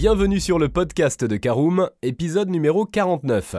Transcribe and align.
Bienvenue 0.00 0.38
sur 0.38 0.60
le 0.60 0.68
podcast 0.68 1.24
de 1.24 1.36
Caroom, 1.36 1.90
épisode 2.02 2.50
numéro 2.50 2.86
49. 2.86 3.56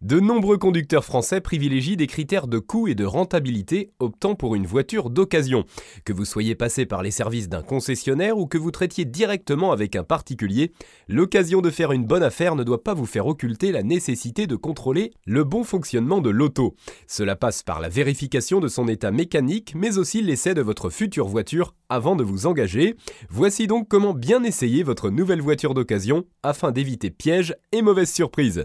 De 0.00 0.20
nombreux 0.20 0.58
conducteurs 0.58 1.04
français 1.04 1.40
privilégient 1.40 1.96
des 1.96 2.06
critères 2.06 2.46
de 2.46 2.60
coût 2.60 2.86
et 2.86 2.94
de 2.94 3.04
rentabilité 3.04 3.90
optant 3.98 4.36
pour 4.36 4.54
une 4.54 4.64
voiture 4.64 5.10
d'occasion. 5.10 5.64
Que 6.04 6.12
vous 6.12 6.24
soyez 6.24 6.54
passé 6.54 6.86
par 6.86 7.02
les 7.02 7.10
services 7.10 7.48
d'un 7.48 7.62
concessionnaire 7.62 8.38
ou 8.38 8.46
que 8.46 8.58
vous 8.58 8.70
traitiez 8.70 9.04
directement 9.04 9.72
avec 9.72 9.96
un 9.96 10.04
particulier, 10.04 10.70
l'occasion 11.08 11.60
de 11.62 11.70
faire 11.70 11.90
une 11.90 12.06
bonne 12.06 12.22
affaire 12.22 12.54
ne 12.54 12.62
doit 12.62 12.84
pas 12.84 12.94
vous 12.94 13.06
faire 13.06 13.26
occulter 13.26 13.72
la 13.72 13.82
nécessité 13.82 14.46
de 14.46 14.54
contrôler 14.54 15.12
le 15.26 15.42
bon 15.42 15.64
fonctionnement 15.64 16.20
de 16.20 16.30
l'auto. 16.30 16.76
Cela 17.08 17.34
passe 17.34 17.64
par 17.64 17.80
la 17.80 17.88
vérification 17.88 18.60
de 18.60 18.68
son 18.68 18.86
état 18.86 19.10
mécanique, 19.10 19.74
mais 19.74 19.98
aussi 19.98 20.22
l'essai 20.22 20.54
de 20.54 20.62
votre 20.62 20.90
future 20.90 21.26
voiture 21.26 21.74
avant 21.88 22.14
de 22.14 22.22
vous 22.22 22.46
engager. 22.46 22.94
Voici 23.30 23.66
donc 23.66 23.88
comment 23.88 24.14
bien 24.14 24.44
essayer 24.44 24.84
votre 24.84 25.10
nouvelle 25.10 25.42
voiture 25.42 25.74
d'occasion 25.74 26.24
afin 26.44 26.70
d'éviter 26.70 27.10
pièges 27.10 27.56
et 27.72 27.82
mauvaises 27.82 28.12
surprises. 28.12 28.64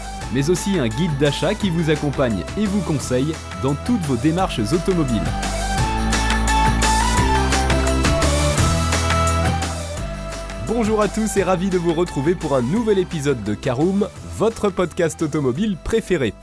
mais 0.33 0.49
aussi 0.49 0.79
un 0.79 0.87
guide 0.87 1.17
d'achat 1.19 1.55
qui 1.55 1.69
vous 1.69 1.89
accompagne 1.89 2.43
et 2.57 2.65
vous 2.65 2.81
conseille 2.81 3.33
dans 3.61 3.75
toutes 3.85 4.01
vos 4.01 4.15
démarches 4.15 4.59
automobiles. 4.73 5.21
Bonjour 10.67 11.01
à 11.01 11.09
tous 11.09 11.35
et 11.35 11.43
ravi 11.43 11.69
de 11.69 11.77
vous 11.77 11.93
retrouver 11.93 12.33
pour 12.33 12.55
un 12.55 12.61
nouvel 12.61 12.97
épisode 12.97 13.43
de 13.43 13.53
Caroom, 13.53 14.07
votre 14.37 14.69
podcast 14.69 15.21
automobile 15.21 15.77
préféré. 15.83 16.33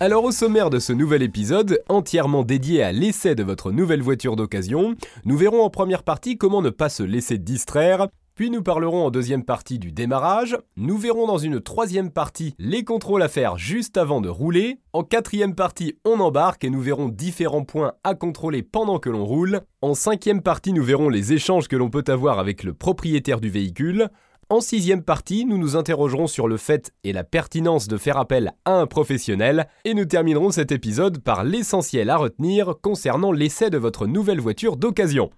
Alors 0.00 0.24
au 0.24 0.32
sommaire 0.32 0.68
de 0.68 0.78
ce 0.78 0.92
nouvel 0.92 1.22
épisode, 1.22 1.80
entièrement 1.88 2.42
dédié 2.42 2.82
à 2.82 2.92
l'essai 2.92 3.34
de 3.34 3.42
votre 3.42 3.72
nouvelle 3.72 4.02
voiture 4.02 4.36
d'occasion, 4.36 4.94
nous 5.24 5.36
verrons 5.36 5.62
en 5.62 5.70
première 5.70 6.02
partie 6.02 6.36
comment 6.36 6.60
ne 6.60 6.70
pas 6.70 6.88
se 6.88 7.02
laisser 7.02 7.38
distraire, 7.38 8.08
puis 8.36 8.50
nous 8.50 8.62
parlerons 8.62 9.06
en 9.06 9.10
deuxième 9.10 9.44
partie 9.44 9.78
du 9.78 9.92
démarrage. 9.92 10.58
Nous 10.76 10.98
verrons 10.98 11.26
dans 11.26 11.38
une 11.38 11.58
troisième 11.58 12.10
partie 12.10 12.54
les 12.58 12.84
contrôles 12.84 13.22
à 13.22 13.28
faire 13.28 13.56
juste 13.56 13.96
avant 13.96 14.20
de 14.20 14.28
rouler. 14.28 14.78
En 14.92 15.04
quatrième 15.04 15.54
partie, 15.54 15.96
on 16.04 16.20
embarque 16.20 16.62
et 16.62 16.68
nous 16.68 16.82
verrons 16.82 17.08
différents 17.08 17.64
points 17.64 17.94
à 18.04 18.14
contrôler 18.14 18.62
pendant 18.62 18.98
que 18.98 19.08
l'on 19.08 19.24
roule. 19.24 19.62
En 19.80 19.94
cinquième 19.94 20.42
partie, 20.42 20.74
nous 20.74 20.84
verrons 20.84 21.08
les 21.08 21.32
échanges 21.32 21.66
que 21.66 21.76
l'on 21.76 21.88
peut 21.88 22.04
avoir 22.08 22.38
avec 22.38 22.62
le 22.62 22.74
propriétaire 22.74 23.40
du 23.40 23.48
véhicule. 23.48 24.10
En 24.50 24.60
sixième 24.60 25.02
partie, 25.02 25.46
nous 25.46 25.56
nous 25.56 25.74
interrogerons 25.74 26.26
sur 26.26 26.46
le 26.46 26.58
fait 26.58 26.92
et 27.04 27.14
la 27.14 27.24
pertinence 27.24 27.88
de 27.88 27.96
faire 27.96 28.18
appel 28.18 28.52
à 28.66 28.78
un 28.78 28.86
professionnel, 28.86 29.66
et 29.86 29.94
nous 29.94 30.04
terminerons 30.04 30.50
cet 30.50 30.70
épisode 30.72 31.20
par 31.20 31.42
l'essentiel 31.42 32.10
à 32.10 32.18
retenir 32.18 32.74
concernant 32.82 33.32
l'essai 33.32 33.70
de 33.70 33.78
votre 33.78 34.06
nouvelle 34.06 34.40
voiture 34.40 34.76
d'occasion. 34.76 35.30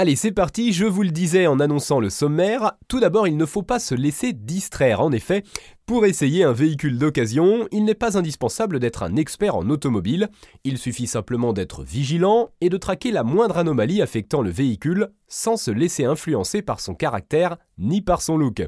Allez, 0.00 0.16
c'est 0.16 0.32
parti, 0.32 0.72
je 0.72 0.86
vous 0.86 1.02
le 1.02 1.10
disais 1.10 1.46
en 1.46 1.60
annonçant 1.60 2.00
le 2.00 2.08
sommaire, 2.08 2.72
tout 2.88 3.00
d'abord 3.00 3.28
il 3.28 3.36
ne 3.36 3.44
faut 3.44 3.60
pas 3.60 3.78
se 3.78 3.94
laisser 3.94 4.32
distraire, 4.32 5.02
en 5.02 5.12
effet, 5.12 5.44
pour 5.84 6.06
essayer 6.06 6.42
un 6.42 6.54
véhicule 6.54 6.96
d'occasion, 6.96 7.68
il 7.70 7.84
n'est 7.84 7.94
pas 7.94 8.16
indispensable 8.16 8.78
d'être 8.78 9.02
un 9.02 9.16
expert 9.16 9.56
en 9.56 9.68
automobile, 9.68 10.30
il 10.64 10.78
suffit 10.78 11.06
simplement 11.06 11.52
d'être 11.52 11.82
vigilant 11.82 12.48
et 12.62 12.70
de 12.70 12.78
traquer 12.78 13.10
la 13.10 13.24
moindre 13.24 13.58
anomalie 13.58 14.00
affectant 14.00 14.40
le 14.40 14.48
véhicule 14.48 15.08
sans 15.26 15.58
se 15.58 15.70
laisser 15.70 16.06
influencer 16.06 16.62
par 16.62 16.80
son 16.80 16.94
caractère 16.94 17.58
ni 17.80 18.02
par 18.02 18.22
son 18.22 18.36
look. 18.36 18.62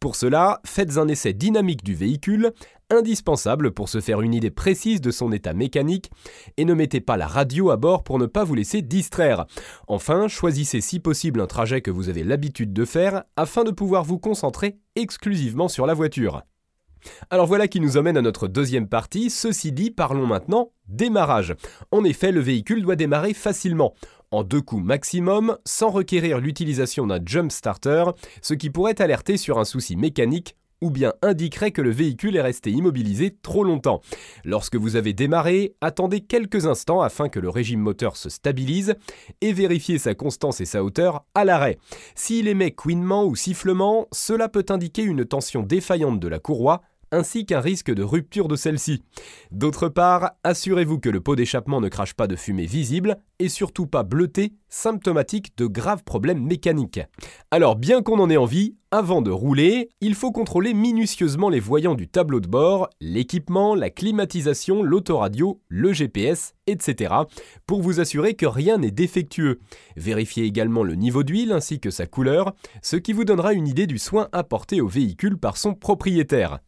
Pour 0.00 0.16
cela, 0.16 0.60
faites 0.64 0.96
un 0.96 1.08
essai 1.08 1.32
dynamique 1.32 1.84
du 1.84 1.94
véhicule, 1.94 2.52
indispensable 2.90 3.72
pour 3.72 3.88
se 3.88 4.00
faire 4.00 4.20
une 4.20 4.34
idée 4.34 4.50
précise 4.50 5.00
de 5.00 5.10
son 5.10 5.32
état 5.32 5.52
mécanique, 5.52 6.10
et 6.56 6.64
ne 6.64 6.74
mettez 6.74 7.00
pas 7.00 7.16
la 7.16 7.26
radio 7.26 7.70
à 7.70 7.76
bord 7.76 8.04
pour 8.04 8.18
ne 8.18 8.26
pas 8.26 8.44
vous 8.44 8.54
laisser 8.54 8.82
distraire. 8.82 9.46
Enfin, 9.88 10.28
choisissez 10.28 10.80
si 10.80 11.00
possible 11.00 11.40
un 11.40 11.46
trajet 11.46 11.80
que 11.80 11.90
vous 11.90 12.08
avez 12.08 12.24
l'habitude 12.24 12.72
de 12.72 12.84
faire 12.84 13.24
afin 13.36 13.64
de 13.64 13.70
pouvoir 13.70 14.04
vous 14.04 14.18
concentrer 14.18 14.78
exclusivement 14.96 15.68
sur 15.68 15.86
la 15.86 15.94
voiture. 15.94 16.42
Alors 17.30 17.46
voilà 17.46 17.68
qui 17.68 17.80
nous 17.80 17.96
amène 17.96 18.16
à 18.16 18.22
notre 18.22 18.48
deuxième 18.48 18.88
partie. 18.88 19.30
Ceci 19.30 19.72
dit, 19.72 19.90
parlons 19.90 20.26
maintenant 20.26 20.70
démarrage. 20.86 21.54
En 21.90 22.04
effet, 22.04 22.32
le 22.32 22.40
véhicule 22.40 22.82
doit 22.82 22.96
démarrer 22.96 23.34
facilement, 23.34 23.94
en 24.34 24.42
deux 24.42 24.60
coups 24.60 24.82
maximum, 24.82 25.56
sans 25.64 25.90
requérir 25.90 26.38
l'utilisation 26.38 27.06
d'un 27.06 27.20
jump 27.24 27.52
starter, 27.52 28.04
ce 28.42 28.54
qui 28.54 28.70
pourrait 28.70 29.00
alerter 29.00 29.36
sur 29.36 29.58
un 29.58 29.64
souci 29.64 29.96
mécanique 29.96 30.56
ou 30.80 30.90
bien 30.90 31.14
indiquerait 31.22 31.70
que 31.70 31.80
le 31.80 31.90
véhicule 31.90 32.36
est 32.36 32.42
resté 32.42 32.70
immobilisé 32.70 33.34
trop 33.42 33.64
longtemps. 33.64 34.00
Lorsque 34.44 34.76
vous 34.76 34.96
avez 34.96 35.12
démarré, 35.12 35.74
attendez 35.80 36.20
quelques 36.20 36.66
instants 36.66 37.00
afin 37.00 37.28
que 37.28 37.40
le 37.40 37.48
régime 37.48 37.80
moteur 37.80 38.16
se 38.16 38.28
stabilise 38.28 38.94
et 39.40 39.52
vérifiez 39.52 39.98
sa 39.98 40.14
constance 40.14 40.60
et 40.60 40.66
sa 40.66 40.84
hauteur 40.84 41.24
à 41.34 41.44
l'arrêt. 41.44 41.78
S'il 42.14 42.48
émet 42.48 42.72
couinement 42.72 43.24
ou 43.24 43.36
sifflement, 43.36 44.08
cela 44.12 44.48
peut 44.48 44.66
indiquer 44.68 45.02
une 45.02 45.24
tension 45.24 45.62
défaillante 45.62 46.20
de 46.20 46.28
la 46.28 46.38
courroie 46.38 46.82
ainsi 47.14 47.46
qu'un 47.46 47.60
risque 47.60 47.92
de 47.94 48.02
rupture 48.02 48.48
de 48.48 48.56
celle-ci. 48.56 49.02
D'autre 49.52 49.88
part, 49.88 50.32
assurez-vous 50.42 50.98
que 50.98 51.08
le 51.08 51.20
pot 51.20 51.36
d'échappement 51.36 51.80
ne 51.80 51.88
crache 51.88 52.14
pas 52.14 52.26
de 52.26 52.36
fumée 52.36 52.66
visible 52.66 53.18
et 53.38 53.48
surtout 53.48 53.86
pas 53.86 54.02
bleuté, 54.02 54.52
symptomatique 54.68 55.56
de 55.56 55.66
graves 55.66 56.02
problèmes 56.02 56.42
mécaniques. 56.42 57.00
Alors 57.50 57.76
bien 57.76 58.02
qu'on 58.02 58.18
en 58.18 58.30
ait 58.30 58.36
envie, 58.36 58.76
avant 58.90 59.22
de 59.22 59.30
rouler, 59.30 59.90
il 60.00 60.14
faut 60.14 60.32
contrôler 60.32 60.74
minutieusement 60.74 61.48
les 61.48 61.60
voyants 61.60 61.94
du 61.94 62.08
tableau 62.08 62.40
de 62.40 62.48
bord, 62.48 62.88
l'équipement, 63.00 63.74
la 63.74 63.90
climatisation, 63.90 64.82
l'autoradio, 64.82 65.60
le 65.68 65.92
GPS, 65.92 66.54
etc. 66.66 67.14
pour 67.66 67.82
vous 67.82 68.00
assurer 68.00 68.34
que 68.34 68.46
rien 68.46 68.78
n'est 68.78 68.90
défectueux. 68.90 69.60
Vérifiez 69.96 70.44
également 70.44 70.82
le 70.82 70.94
niveau 70.94 71.22
d'huile 71.22 71.52
ainsi 71.52 71.80
que 71.80 71.90
sa 71.90 72.06
couleur, 72.06 72.54
ce 72.82 72.96
qui 72.96 73.12
vous 73.12 73.24
donnera 73.24 73.52
une 73.52 73.68
idée 73.68 73.86
du 73.86 73.98
soin 73.98 74.28
apporté 74.32 74.80
au 74.80 74.88
véhicule 74.88 75.38
par 75.38 75.56
son 75.56 75.74
propriétaire. 75.74 76.58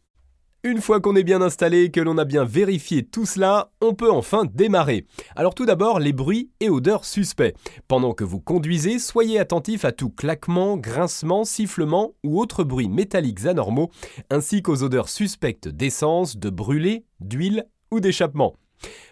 Une 0.67 0.81
fois 0.81 0.99
qu'on 0.99 1.15
est 1.15 1.23
bien 1.23 1.41
installé 1.41 1.91
que 1.91 2.01
l'on 2.01 2.17
a 2.17 2.25
bien 2.25 2.43
vérifié 2.43 3.01
tout 3.01 3.25
cela, 3.25 3.71
on 3.79 3.93
peut 3.93 4.11
enfin 4.11 4.43
démarrer. 4.53 5.05
Alors 5.37 5.55
tout 5.55 5.65
d'abord, 5.65 5.97
les 5.97 6.11
bruits 6.11 6.49
et 6.59 6.69
odeurs 6.69 7.05
suspects. 7.05 7.55
Pendant 7.87 8.11
que 8.11 8.25
vous 8.25 8.41
conduisez, 8.41 8.99
soyez 8.99 9.39
attentif 9.39 9.85
à 9.85 9.93
tout 9.93 10.09
claquement, 10.09 10.75
grincement, 10.75 11.45
sifflement 11.45 12.15
ou 12.25 12.41
autres 12.41 12.65
bruits 12.65 12.89
métalliques 12.89 13.45
anormaux, 13.45 13.91
ainsi 14.29 14.61
qu'aux 14.61 14.83
odeurs 14.83 15.07
suspectes 15.07 15.69
d'essence, 15.69 16.35
de 16.35 16.49
brûlé, 16.49 17.05
d'huile 17.21 17.65
ou 17.89 18.01
d'échappement. 18.01 18.53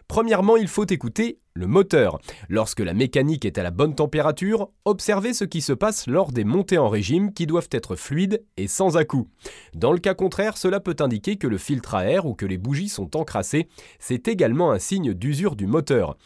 Premièrement, 0.07 0.57
il 0.57 0.67
faut 0.67 0.85
écouter 0.85 1.39
le 1.57 1.67
moteur. 1.67 2.19
Lorsque 2.49 2.81
la 2.81 2.93
mécanique 2.93 3.45
est 3.45 3.57
à 3.57 3.63
la 3.63 3.71
bonne 3.71 3.95
température, 3.95 4.69
observez 4.83 5.33
ce 5.33 5.45
qui 5.45 5.61
se 5.61 5.71
passe 5.71 6.05
lors 6.05 6.33
des 6.33 6.43
montées 6.43 6.77
en 6.77 6.89
régime 6.89 7.33
qui 7.33 7.47
doivent 7.47 7.69
être 7.71 7.95
fluides 7.95 8.43
et 8.57 8.67
sans 8.67 8.97
à-coups. 8.97 9.29
Dans 9.73 9.93
le 9.93 9.99
cas 9.99 10.13
contraire, 10.13 10.57
cela 10.57 10.81
peut 10.81 10.97
indiquer 10.99 11.37
que 11.37 11.47
le 11.47 11.57
filtre 11.57 11.95
à 11.95 12.05
air 12.05 12.25
ou 12.25 12.33
que 12.33 12.45
les 12.45 12.57
bougies 12.57 12.89
sont 12.89 13.15
encrassées. 13.15 13.69
C'est 13.99 14.27
également 14.27 14.71
un 14.71 14.79
signe 14.79 15.13
d'usure 15.13 15.55
du 15.55 15.65
moteur. 15.65 16.17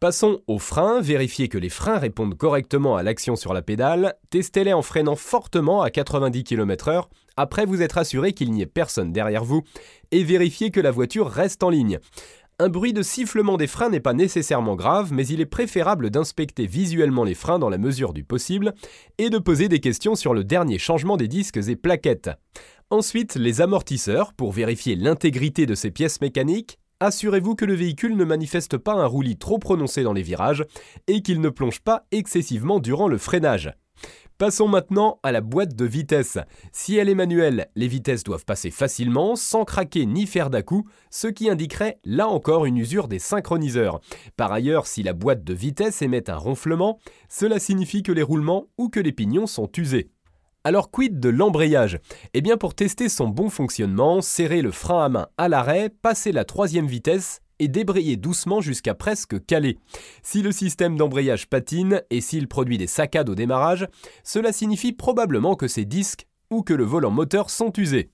Passons 0.00 0.40
aux 0.46 0.58
freins, 0.58 1.00
vérifiez 1.00 1.48
que 1.48 1.58
les 1.58 1.70
freins 1.70 1.98
répondent 1.98 2.36
correctement 2.36 2.96
à 2.96 3.02
l'action 3.02 3.34
sur 3.34 3.54
la 3.54 3.62
pédale, 3.62 4.14
testez-les 4.30 4.74
en 4.74 4.82
freinant 4.82 5.16
fortement 5.16 5.80
à 5.80 5.90
90 5.90 6.44
km/h, 6.44 7.04
après 7.36 7.64
vous 7.64 7.80
être 7.80 7.96
assuré 7.98 8.32
qu'il 8.32 8.50
n'y 8.50 8.62
ait 8.62 8.66
personne 8.66 9.12
derrière 9.12 9.44
vous, 9.44 9.62
et 10.10 10.22
vérifiez 10.22 10.70
que 10.70 10.80
la 10.80 10.90
voiture 10.90 11.28
reste 11.28 11.62
en 11.62 11.70
ligne. 11.70 11.98
Un 12.58 12.70
bruit 12.70 12.94
de 12.94 13.02
sifflement 13.02 13.58
des 13.58 13.66
freins 13.66 13.90
n'est 13.90 14.00
pas 14.00 14.14
nécessairement 14.14 14.76
grave, 14.76 15.12
mais 15.12 15.26
il 15.26 15.42
est 15.42 15.46
préférable 15.46 16.08
d'inspecter 16.08 16.66
visuellement 16.66 17.22
les 17.22 17.34
freins 17.34 17.58
dans 17.58 17.68
la 17.68 17.76
mesure 17.76 18.14
du 18.14 18.24
possible 18.24 18.72
et 19.18 19.28
de 19.28 19.36
poser 19.36 19.68
des 19.68 19.78
questions 19.78 20.14
sur 20.14 20.32
le 20.32 20.42
dernier 20.42 20.78
changement 20.78 21.18
des 21.18 21.28
disques 21.28 21.58
et 21.68 21.76
plaquettes. 21.76 22.30
Ensuite, 22.88 23.34
les 23.34 23.60
amortisseurs, 23.60 24.32
pour 24.32 24.52
vérifier 24.52 24.96
l'intégrité 24.96 25.66
de 25.66 25.74
ces 25.74 25.90
pièces 25.90 26.22
mécaniques, 26.22 26.78
assurez-vous 27.00 27.56
que 27.56 27.66
le 27.66 27.74
véhicule 27.74 28.16
ne 28.16 28.24
manifeste 28.24 28.78
pas 28.78 28.94
un 28.94 29.06
roulis 29.06 29.36
trop 29.36 29.58
prononcé 29.58 30.02
dans 30.02 30.14
les 30.14 30.22
virages 30.22 30.64
et 31.08 31.20
qu'il 31.20 31.42
ne 31.42 31.50
plonge 31.50 31.80
pas 31.80 32.06
excessivement 32.10 32.78
durant 32.78 33.08
le 33.08 33.18
freinage. 33.18 33.70
Passons 34.38 34.68
maintenant 34.68 35.18
à 35.22 35.32
la 35.32 35.40
boîte 35.40 35.74
de 35.74 35.86
vitesse. 35.86 36.36
Si 36.70 36.96
elle 36.96 37.08
est 37.08 37.14
manuelle, 37.14 37.68
les 37.74 37.88
vitesses 37.88 38.22
doivent 38.22 38.44
passer 38.44 38.70
facilement, 38.70 39.34
sans 39.34 39.64
craquer 39.64 40.04
ni 40.04 40.26
faire 40.26 40.50
d'à-coup, 40.50 40.86
ce 41.08 41.26
qui 41.26 41.48
indiquerait 41.48 41.98
là 42.04 42.28
encore 42.28 42.66
une 42.66 42.76
usure 42.76 43.08
des 43.08 43.18
synchroniseurs. 43.18 44.00
Par 44.36 44.52
ailleurs, 44.52 44.86
si 44.86 45.02
la 45.02 45.14
boîte 45.14 45.42
de 45.42 45.54
vitesse 45.54 46.02
émet 46.02 46.28
un 46.28 46.36
ronflement, 46.36 46.98
cela 47.30 47.58
signifie 47.58 48.02
que 48.02 48.12
les 48.12 48.22
roulements 48.22 48.66
ou 48.76 48.90
que 48.90 49.00
les 49.00 49.12
pignons 49.12 49.46
sont 49.46 49.70
usés. 49.78 50.10
Alors 50.64 50.90
quid 50.90 51.18
de 51.18 51.30
l'embrayage? 51.30 51.98
Eh 52.34 52.42
bien 52.42 52.58
pour 52.58 52.74
tester 52.74 53.08
son 53.08 53.28
bon 53.28 53.48
fonctionnement, 53.48 54.20
serrez 54.20 54.60
le 54.60 54.72
frein 54.72 55.04
à 55.04 55.08
main 55.08 55.28
à 55.38 55.48
l'arrêt, 55.48 55.88
passez 55.88 56.32
la 56.32 56.44
troisième 56.44 56.88
vitesse 56.88 57.40
et 57.58 57.68
débrayez 57.68 58.16
doucement 58.16 58.60
jusqu'à 58.60 58.94
presque 58.94 59.44
caler. 59.46 59.78
Si 60.22 60.42
le 60.42 60.52
système 60.52 60.96
d'embrayage 60.96 61.48
patine 61.48 62.02
et 62.10 62.20
s'il 62.20 62.48
produit 62.48 62.78
des 62.78 62.86
saccades 62.86 63.28
au 63.28 63.34
démarrage, 63.34 63.86
cela 64.24 64.52
signifie 64.52 64.92
probablement 64.92 65.54
que 65.54 65.68
ses 65.68 65.84
disques 65.84 66.26
ou 66.50 66.62
que 66.62 66.74
le 66.74 66.84
volant 66.84 67.10
moteur 67.10 67.50
sont 67.50 67.72
usés. 67.76 68.10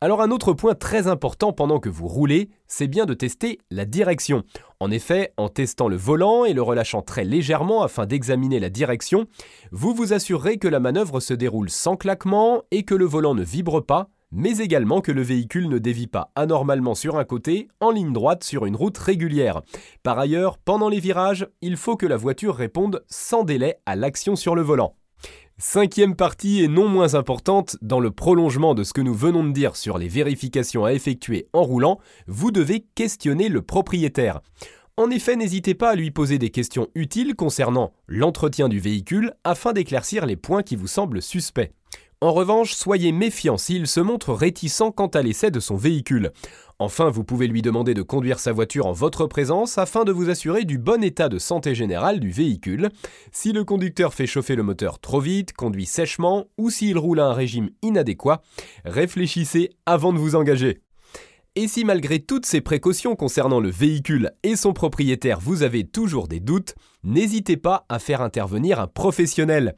Alors 0.00 0.20
un 0.20 0.30
autre 0.30 0.52
point 0.52 0.74
très 0.74 1.06
important 1.06 1.52
pendant 1.52 1.78
que 1.78 1.88
vous 1.88 2.08
roulez, 2.08 2.50
c'est 2.66 2.88
bien 2.88 3.06
de 3.06 3.14
tester 3.14 3.58
la 3.70 3.84
direction. 3.84 4.42
En 4.80 4.90
effet, 4.90 5.32
en 5.36 5.48
testant 5.48 5.88
le 5.88 5.96
volant 5.96 6.44
et 6.44 6.52
le 6.52 6.62
relâchant 6.62 7.02
très 7.02 7.24
légèrement 7.24 7.82
afin 7.82 8.06
d'examiner 8.06 8.60
la 8.60 8.68
direction, 8.68 9.26
vous 9.70 9.94
vous 9.94 10.12
assurerez 10.12 10.58
que 10.58 10.68
la 10.68 10.80
manœuvre 10.80 11.20
se 11.20 11.34
déroule 11.34 11.70
sans 11.70 11.96
claquement 11.96 12.62
et 12.70 12.82
que 12.82 12.94
le 12.94 13.04
volant 13.04 13.34
ne 13.34 13.44
vibre 13.44 13.84
pas, 13.84 14.08
mais 14.32 14.58
également 14.58 15.00
que 15.00 15.12
le 15.12 15.22
véhicule 15.22 15.68
ne 15.68 15.78
dévie 15.78 16.06
pas 16.06 16.32
anormalement 16.34 16.94
sur 16.94 17.16
un 17.16 17.24
côté 17.24 17.68
en 17.80 17.90
ligne 17.90 18.12
droite 18.12 18.42
sur 18.42 18.66
une 18.66 18.76
route 18.76 18.98
régulière. 18.98 19.60
Par 20.02 20.18
ailleurs, 20.18 20.58
pendant 20.58 20.88
les 20.88 21.00
virages, 21.00 21.46
il 21.60 21.76
faut 21.76 21.96
que 21.96 22.06
la 22.06 22.16
voiture 22.16 22.56
réponde 22.56 23.04
sans 23.08 23.44
délai 23.44 23.76
à 23.86 23.94
l'action 23.94 24.34
sur 24.34 24.54
le 24.54 24.62
volant. 24.62 24.96
Cinquième 25.58 26.16
partie 26.16 26.62
et 26.62 26.68
non 26.68 26.88
moins 26.88 27.14
importante, 27.14 27.76
dans 27.82 28.00
le 28.00 28.10
prolongement 28.10 28.74
de 28.74 28.82
ce 28.82 28.92
que 28.92 29.00
nous 29.00 29.14
venons 29.14 29.44
de 29.44 29.52
dire 29.52 29.76
sur 29.76 29.98
les 29.98 30.08
vérifications 30.08 30.84
à 30.84 30.92
effectuer 30.92 31.46
en 31.52 31.62
roulant, 31.62 32.00
vous 32.26 32.50
devez 32.50 32.84
questionner 32.94 33.48
le 33.48 33.62
propriétaire. 33.62 34.40
En 34.96 35.08
effet, 35.10 35.36
n'hésitez 35.36 35.74
pas 35.74 35.90
à 35.90 35.94
lui 35.94 36.10
poser 36.10 36.38
des 36.38 36.50
questions 36.50 36.88
utiles 36.94 37.34
concernant 37.34 37.92
l'entretien 38.08 38.68
du 38.68 38.78
véhicule 38.78 39.34
afin 39.44 39.72
d'éclaircir 39.72 40.26
les 40.26 40.36
points 40.36 40.62
qui 40.62 40.76
vous 40.76 40.86
semblent 40.86 41.22
suspects. 41.22 41.72
En 42.22 42.30
revanche, 42.30 42.74
soyez 42.74 43.10
méfiant 43.10 43.56
s'il 43.56 43.88
se 43.88 43.98
montre 43.98 44.32
réticent 44.32 44.92
quant 44.94 45.08
à 45.08 45.22
l'essai 45.22 45.50
de 45.50 45.58
son 45.58 45.74
véhicule. 45.74 46.30
Enfin, 46.78 47.10
vous 47.10 47.24
pouvez 47.24 47.48
lui 47.48 47.62
demander 47.62 47.94
de 47.94 48.02
conduire 48.02 48.38
sa 48.38 48.52
voiture 48.52 48.86
en 48.86 48.92
votre 48.92 49.26
présence 49.26 49.76
afin 49.76 50.04
de 50.04 50.12
vous 50.12 50.30
assurer 50.30 50.64
du 50.64 50.78
bon 50.78 51.02
état 51.02 51.28
de 51.28 51.40
santé 51.40 51.74
générale 51.74 52.20
du 52.20 52.30
véhicule. 52.30 52.90
Si 53.32 53.50
le 53.50 53.64
conducteur 53.64 54.14
fait 54.14 54.28
chauffer 54.28 54.54
le 54.54 54.62
moteur 54.62 55.00
trop 55.00 55.18
vite, 55.18 55.52
conduit 55.52 55.84
sèchement 55.84 56.44
ou 56.58 56.70
s'il 56.70 56.96
roule 56.96 57.18
à 57.18 57.26
un 57.26 57.32
régime 57.32 57.70
inadéquat, 57.82 58.40
réfléchissez 58.84 59.70
avant 59.84 60.12
de 60.12 60.18
vous 60.18 60.36
engager. 60.36 60.78
Et 61.54 61.68
si 61.68 61.84
malgré 61.84 62.18
toutes 62.18 62.46
ces 62.46 62.62
précautions 62.62 63.14
concernant 63.14 63.60
le 63.60 63.68
véhicule 63.68 64.32
et 64.42 64.56
son 64.56 64.72
propriétaire 64.72 65.38
vous 65.38 65.62
avez 65.62 65.84
toujours 65.84 66.26
des 66.26 66.40
doutes, 66.40 66.74
n'hésitez 67.04 67.58
pas 67.58 67.84
à 67.90 67.98
faire 67.98 68.22
intervenir 68.22 68.80
un 68.80 68.86
professionnel. 68.86 69.76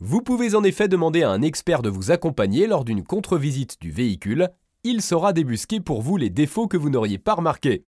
Vous 0.00 0.20
pouvez 0.20 0.54
en 0.54 0.62
effet 0.62 0.86
demander 0.86 1.22
à 1.22 1.30
un 1.30 1.40
expert 1.40 1.80
de 1.80 1.88
vous 1.88 2.10
accompagner 2.10 2.66
lors 2.66 2.84
d'une 2.84 3.02
contre-visite 3.02 3.80
du 3.80 3.90
véhicule. 3.90 4.50
Il 4.82 5.00
saura 5.00 5.32
débusquer 5.32 5.80
pour 5.80 6.02
vous 6.02 6.18
les 6.18 6.28
défauts 6.28 6.68
que 6.68 6.76
vous 6.76 6.90
n'auriez 6.90 7.16
pas 7.16 7.32
remarqués. 7.32 7.86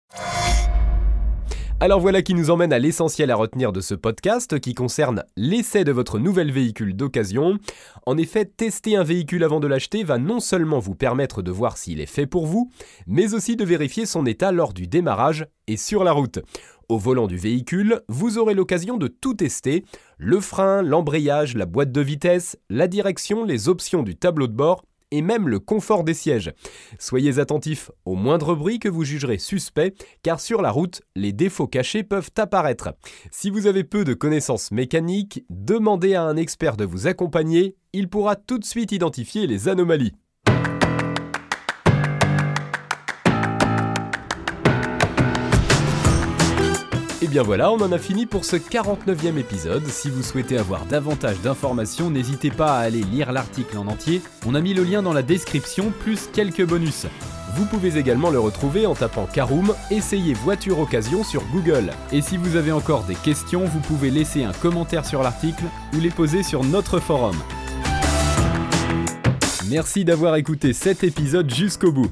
Alors 1.82 2.00
voilà 2.00 2.22
qui 2.22 2.36
nous 2.36 2.52
emmène 2.52 2.74
à 2.74 2.78
l'essentiel 2.78 3.32
à 3.32 3.36
retenir 3.36 3.72
de 3.72 3.82
ce 3.82 3.96
podcast 3.96 4.60
qui 4.60 4.76
concerne 4.76 5.24
l'essai 5.36 5.84
de 5.84 5.92
votre 5.92 6.20
nouvel 6.20 6.52
véhicule 6.52 6.96
d'occasion. 6.96 7.58
En 8.06 8.20
effet, 8.20 8.46
tester 8.46 8.96
un 8.96 9.04
véhicule 9.04 9.44
avant 9.44 9.60
de 9.60 9.66
l'acheter 9.66 10.04
va 10.04 10.20
non 10.20 10.40
seulement 10.40 10.78
vous 10.78 10.94
permettre 10.94 11.42
de 11.42 11.50
voir 11.50 11.78
s'il 11.78 12.00
est 12.00 12.06
fait 12.06 12.28
pour 12.28 12.46
vous, 12.46 12.70
mais 13.08 13.34
aussi 13.34 13.56
de 13.56 13.66
vérifier 13.66 14.06
son 14.06 14.28
état 14.28 14.52
lors 14.52 14.74
du 14.74 14.86
démarrage 14.86 15.48
et 15.66 15.76
sur 15.76 16.04
la 16.04 16.12
route. 16.12 16.38
Au 16.88 17.00
volant 17.00 17.26
du 17.26 17.38
véhicule, 17.38 18.02
vous 18.10 18.38
aurez 18.38 18.54
l'occasion 18.54 18.98
de 18.98 19.08
tout 19.08 19.34
tester, 19.34 19.84
le 20.20 20.40
frein, 20.40 20.84
l'embrayage, 20.84 21.56
la 21.56 21.66
boîte 21.66 21.92
de 21.92 22.02
vitesse, 22.02 22.60
la 22.70 22.88
direction, 22.88 23.44
les 23.44 23.70
options 23.70 24.04
du 24.04 24.16
tableau 24.16 24.46
de 24.46 24.54
bord 24.54 24.84
et 25.12 25.22
même 25.22 25.48
le 25.48 25.60
confort 25.60 26.04
des 26.04 26.14
sièges. 26.14 26.52
Soyez 27.00 27.40
attentifs 27.40 27.92
au 28.06 28.16
moindre 28.16 28.56
bruit 28.56 28.80
que 28.80 28.90
vous 28.90 29.04
jugerez 29.04 29.38
suspect, 29.38 29.94
car 30.24 30.40
sur 30.40 30.62
la 30.62 30.72
route, 30.72 31.02
les 31.16 31.34
défauts 31.34 31.68
cachés 31.68 32.04
peuvent 32.04 32.32
apparaître. 32.38 32.94
Si 33.32 33.50
vous 33.50 33.68
avez 33.68 33.84
peu 33.84 34.04
de 34.04 34.14
connaissances 34.14 34.72
mécaniques, 34.72 35.46
demandez 35.50 36.16
à 36.16 36.24
un 36.24 36.38
expert 36.38 36.78
de 36.78 36.86
vous 36.86 37.08
accompagner, 37.08 37.76
il 37.94 38.10
pourra 38.10 38.36
tout 38.36 38.58
de 38.58 38.66
suite 38.66 38.92
identifier 38.92 39.48
les 39.48 39.68
anomalies. 39.68 40.14
Bien 47.32 47.44
voilà, 47.44 47.72
on 47.72 47.80
en 47.80 47.94
a 47.94 47.98
fini 47.98 48.26
pour 48.26 48.44
ce 48.44 48.58
49e 48.58 49.38
épisode. 49.38 49.88
Si 49.88 50.10
vous 50.10 50.22
souhaitez 50.22 50.58
avoir 50.58 50.86
davantage 50.86 51.40
d'informations, 51.40 52.10
n'hésitez 52.10 52.52
pas 52.52 52.78
à 52.78 52.82
aller 52.82 53.04
lire 53.04 53.32
l'article 53.32 53.78
en 53.78 53.88
entier. 53.88 54.22
On 54.46 54.54
a 54.54 54.60
mis 54.60 54.74
le 54.74 54.84
lien 54.84 55.02
dans 55.02 55.14
la 55.14 55.22
description, 55.22 55.94
plus 56.02 56.28
quelques 56.34 56.66
bonus. 56.66 57.06
Vous 57.56 57.66
pouvez 57.66 57.98
également 57.98 58.32
le 58.32 58.40
retrouver 58.40 58.86
en 58.86 58.96
tapant 58.96 59.28
Caroom, 59.28 59.74
essayez 59.92 60.34
voiture 60.34 60.80
occasion 60.80 61.24
sur 61.24 61.44
Google. 61.54 61.92
Et 62.12 62.22
si 62.22 62.36
vous 62.36 62.58
avez 62.58 62.74
encore 62.74 63.06
des 63.06 63.16
questions, 63.16 63.64
vous 63.64 63.80
pouvez 63.80 64.12
laisser 64.12 64.44
un 64.44 64.52
commentaire 64.52 65.06
sur 65.06 65.24
l'article 65.24 65.64
ou 65.96 66.02
les 66.02 66.10
poser 66.10 66.44
sur 66.44 66.66
notre 66.66 67.00
forum. 67.00 67.38
Merci 69.70 70.04
d'avoir 70.04 70.36
écouté 70.36 70.74
cet 70.74 71.06
épisode 71.06 71.50
jusqu'au 71.50 71.94
bout. 71.94 72.12